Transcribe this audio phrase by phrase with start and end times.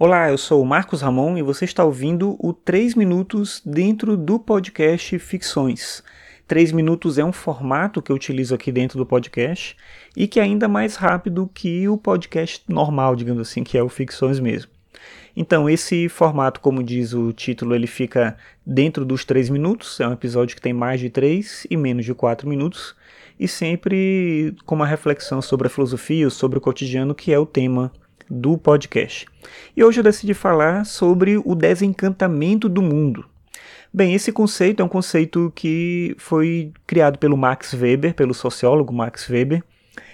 [0.00, 4.38] Olá, eu sou o Marcos Ramon e você está ouvindo o 3 Minutos dentro do
[4.38, 6.04] podcast Ficções.
[6.46, 9.76] 3 minutos é um formato que eu utilizo aqui dentro do podcast
[10.16, 13.88] e que é ainda mais rápido que o podcast normal, digamos assim, que é o
[13.88, 14.70] Ficções mesmo.
[15.36, 20.12] Então, esse formato, como diz o título, ele fica dentro dos 3 minutos, é um
[20.12, 22.94] episódio que tem mais de 3 e menos de 4 minutos,
[23.38, 27.90] e sempre com uma reflexão sobre a filosofia, sobre o cotidiano, que é o tema
[28.30, 29.26] do podcast.
[29.76, 33.24] E hoje eu decidi falar sobre o desencantamento do mundo.
[33.92, 39.28] Bem, esse conceito é um conceito que foi criado pelo Max Weber, pelo sociólogo Max
[39.28, 39.62] Weber,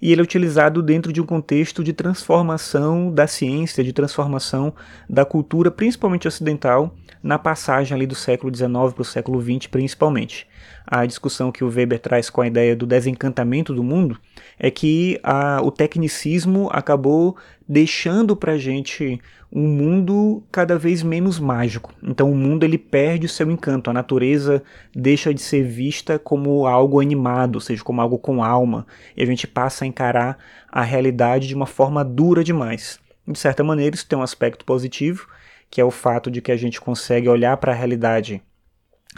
[0.00, 4.74] e ele é utilizado dentro de um contexto de transformação da ciência, de transformação
[5.08, 10.46] da cultura, principalmente ocidental, na passagem ali do século XIX para o século XX, principalmente.
[10.86, 14.18] A discussão que o Weber traz com a ideia do desencantamento do mundo
[14.58, 17.36] é que a, o tecnicismo acabou
[17.68, 19.20] deixando para a gente
[19.52, 21.92] um mundo cada vez menos mágico.
[22.02, 24.62] Então o mundo ele perde o seu encanto, a natureza
[24.94, 28.86] deixa de ser vista como algo animado, ou seja, como algo com alma,
[29.16, 30.38] e a gente passa encarar
[30.70, 33.00] a realidade de uma forma dura demais.
[33.26, 35.26] De certa maneira, isso tem um aspecto positivo,
[35.70, 38.42] que é o fato de que a gente consegue olhar para a realidade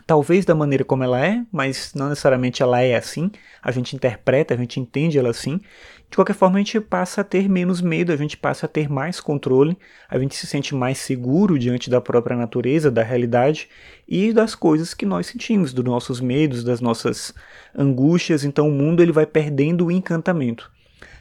[0.07, 3.31] talvez da maneira como ela é, mas não necessariamente ela é assim.
[3.63, 5.61] A gente interpreta, a gente entende ela assim.
[6.11, 8.89] De qualquer forma, a gente passa a ter menos medo, a gente passa a ter
[8.89, 9.77] mais controle,
[10.09, 13.69] a gente se sente mais seguro diante da própria natureza, da realidade
[14.09, 17.35] e das coisas que nós sentimos, dos nossos medos, das nossas
[17.77, 18.43] angústias.
[18.43, 20.71] Então, o mundo ele vai perdendo o encantamento.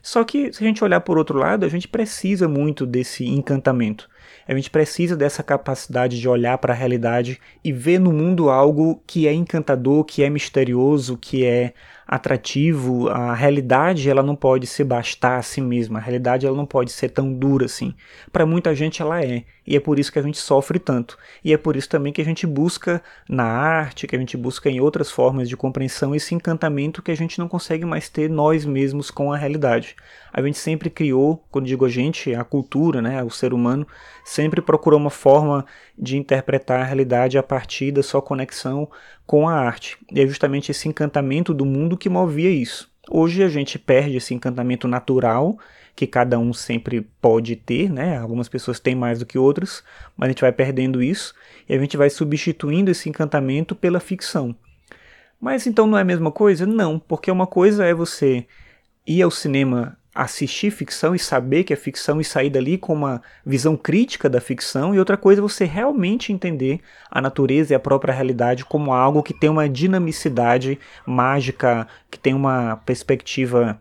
[0.02, 4.10] Só que, se a gente olhar por outro lado, a gente precisa muito desse encantamento.
[4.48, 9.04] A gente precisa dessa capacidade de olhar para a realidade e ver no mundo algo
[9.06, 11.74] que é encantador, que é misterioso, que é
[12.08, 13.10] atrativo.
[13.10, 16.00] A realidade ela não pode se bastar a si mesma.
[16.00, 17.94] A realidade ela não pode ser tão dura assim.
[18.32, 21.18] Para muita gente ela é, e é por isso que a gente sofre tanto.
[21.44, 24.70] E é por isso também que a gente busca na arte, que a gente busca
[24.70, 28.66] em outras formas de compreensão esse encantamento que a gente não consegue mais ter nós
[28.66, 29.96] mesmos com a realidade.
[30.32, 33.86] A gente sempre criou, quando digo a gente, a cultura, né, o ser humano,
[34.24, 35.66] sempre procurou uma forma
[35.98, 38.88] de interpretar a realidade a partir da sua conexão
[39.28, 39.98] com a arte.
[40.12, 42.90] E é justamente esse encantamento do mundo que movia isso.
[43.10, 45.60] Hoje a gente perde esse encantamento natural
[45.96, 48.18] que cada um sempre pode ter, né?
[48.18, 49.84] Algumas pessoas têm mais do que outras,
[50.16, 51.34] mas a gente vai perdendo isso
[51.68, 54.56] e a gente vai substituindo esse encantamento pela ficção.
[55.42, 56.66] Mas então não é a mesma coisa?
[56.66, 58.46] Não, porque uma coisa é você
[59.06, 63.22] ir ao cinema assistir ficção e saber que é ficção e sair dali com uma
[63.46, 66.80] visão crítica da ficção, e outra coisa é você realmente entender
[67.10, 72.34] a natureza e a própria realidade como algo que tem uma dinamicidade mágica, que tem
[72.34, 73.80] uma perspectiva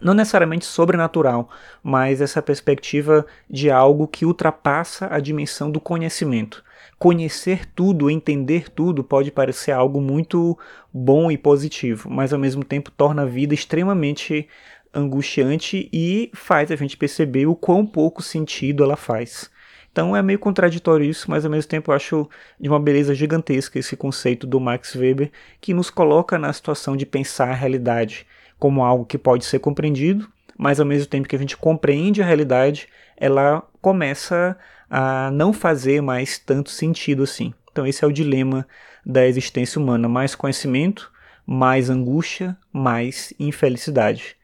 [0.00, 1.50] não necessariamente sobrenatural,
[1.82, 6.64] mas essa perspectiva de algo que ultrapassa a dimensão do conhecimento.
[6.98, 10.58] Conhecer tudo, entender tudo pode parecer algo muito
[10.92, 14.48] bom e positivo, mas ao mesmo tempo torna a vida extremamente
[14.94, 19.50] angustiante e faz a gente perceber o quão pouco sentido ela faz.
[19.90, 23.78] Então é meio contraditório isso, mas ao mesmo tempo eu acho de uma beleza gigantesca
[23.78, 25.30] esse conceito do Max Weber,
[25.60, 28.26] que nos coloca na situação de pensar a realidade
[28.58, 32.24] como algo que pode ser compreendido, mas ao mesmo tempo que a gente compreende a
[32.24, 34.56] realidade, ela começa
[34.88, 37.52] a não fazer mais tanto sentido assim.
[37.70, 38.66] Então esse é o dilema
[39.04, 41.10] da existência humana: mais conhecimento,
[41.46, 44.36] mais angústia, mais infelicidade.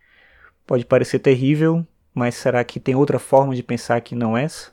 [0.69, 4.71] Pode parecer terrível, mas será que tem outra forma de pensar que não essa?